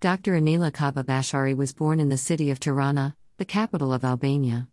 [0.00, 0.34] Dr.
[0.34, 4.68] Anila Kaba Bashari was born in the city of Tirana, the capital of Albania.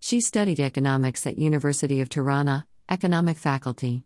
[0.00, 4.02] She studied economics at University of Tirana, economic faculty.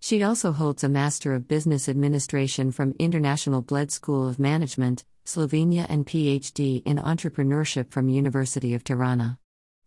[0.00, 5.84] She also holds a Master of Business Administration from International Bled School of Management, Slovenia
[5.90, 9.38] and PhD in Entrepreneurship from University of Tirana.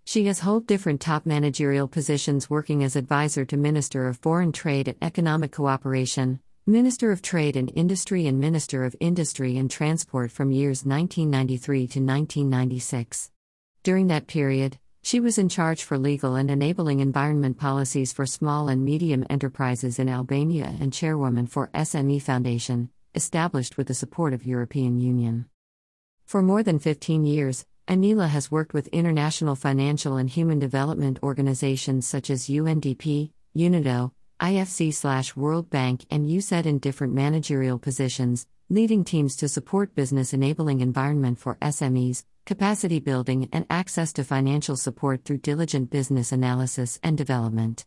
[0.05, 4.89] She has held different top managerial positions working as advisor to Minister of Foreign Trade
[4.89, 6.39] and Economic Cooperation,
[6.69, 11.99] Minister of Trade and Industry and Minister of Industry and Transport from years 1993 to
[11.99, 13.31] 1996.
[13.81, 18.69] During that period, she was in charge for legal and enabling environment policies for small
[18.69, 24.45] and medium enterprises in Albania and chairwoman for SME Foundation, established with the support of
[24.45, 25.47] European Union.
[26.27, 32.05] For more than 15 years, Anila has worked with international financial and human development organizations
[32.05, 39.03] such as UNDP, UNIDO, IFC slash World Bank, and USAID in different managerial positions, leading
[39.03, 45.25] teams to support business enabling environment for SMEs, capacity building, and access to financial support
[45.25, 47.85] through diligent business analysis and development.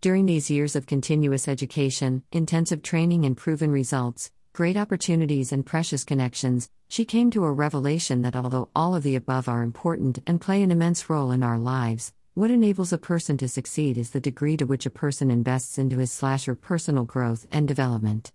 [0.00, 6.04] During these years of continuous education, intensive training, and proven results, great opportunities, and precious
[6.04, 10.40] connections, she came to a revelation that although all of the above are important and
[10.40, 14.20] play an immense role in our lives, what enables a person to succeed is the
[14.20, 18.30] degree to which a person invests into his slash her personal growth and development.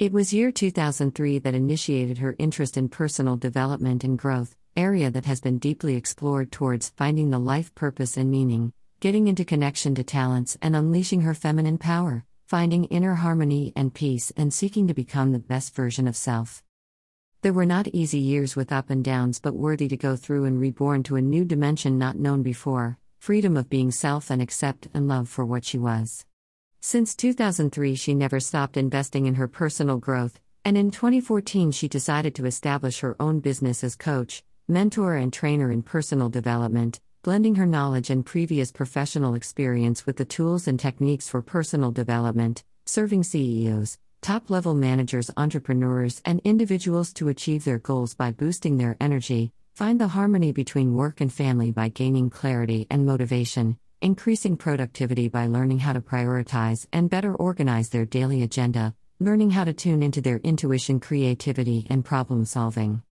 [0.00, 5.24] It was year 2003 that initiated her interest in personal development and growth, area that
[5.26, 10.02] has been deeply explored towards finding the life purpose and meaning, getting into connection to
[10.02, 15.32] talents and unleashing her feminine power finding inner harmony and peace, and seeking to become
[15.32, 16.62] the best version of self.
[17.40, 20.60] There were not easy years with up and downs, but worthy to go through and
[20.60, 25.06] reborn to a new dimension not known before freedom of being self and accept and
[25.06, 26.24] love for what she was.
[26.80, 32.34] Since 2003, she never stopped investing in her personal growth, and in 2014, she decided
[32.34, 37.64] to establish her own business as coach, mentor, and trainer in personal development, blending her
[37.64, 43.98] knowledge and previous professional experience with the tools and techniques for personal development, serving CEOs,
[44.20, 49.98] top level managers, entrepreneurs, and individuals to achieve their goals by boosting their energy, find
[49.98, 55.78] the harmony between work and family by gaining clarity and motivation, increasing productivity by learning
[55.78, 60.38] how to prioritize and better organize their daily agenda, learning how to tune into their
[60.38, 63.02] intuition, creativity, and problem solving.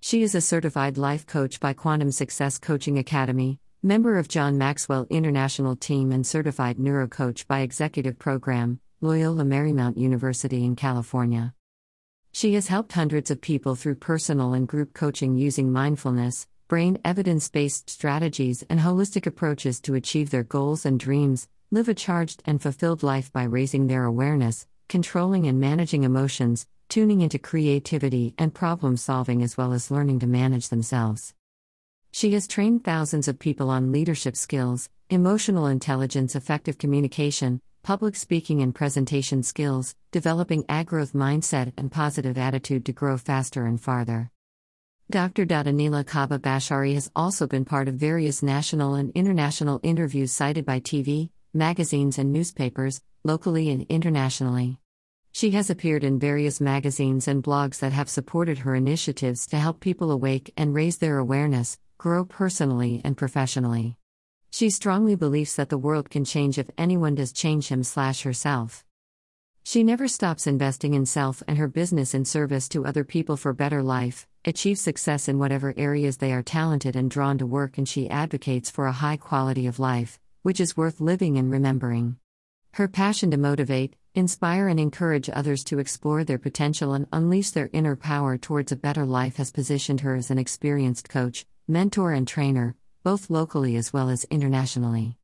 [0.00, 5.08] She is a certified life coach by Quantum Success Coaching Academy, member of John Maxwell
[5.10, 11.52] International Team, and certified neurocoach by Executive Program, Loyola Marymount University in California.
[12.40, 17.50] She has helped hundreds of people through personal and group coaching using mindfulness, brain evidence
[17.50, 22.62] based strategies, and holistic approaches to achieve their goals and dreams, live a charged and
[22.62, 28.96] fulfilled life by raising their awareness, controlling and managing emotions, tuning into creativity and problem
[28.96, 31.34] solving as well as learning to manage themselves.
[32.10, 38.62] She has trained thousands of people on leadership skills, emotional intelligence, effective communication, public speaking
[38.62, 44.30] and presentation skills, developing a growth mindset and positive attitude to grow faster and farther.
[45.10, 45.44] Dr.
[45.44, 50.78] Anila Kaba Bashari has also been part of various national and international interviews cited by
[50.78, 54.78] TV, magazines, and newspapers, locally and internationally.
[55.32, 59.80] She has appeared in various magazines and blogs that have supported her initiatives to help
[59.80, 63.96] people awake and raise their awareness, grow personally and professionally.
[64.52, 68.84] She strongly believes that the world can change if anyone does change him slash herself.
[69.62, 73.52] She never stops investing in self and her business in service to other people for
[73.52, 77.88] better life, achieve success in whatever areas they are talented and drawn to work, and
[77.88, 82.16] she advocates for a high quality of life, which is worth living and remembering.
[82.72, 87.70] Her passion to motivate, inspire, and encourage others to explore their potential and unleash their
[87.72, 92.26] inner power towards a better life has positioned her as an experienced coach, mentor, and
[92.26, 95.16] trainer, both locally as well as internationally.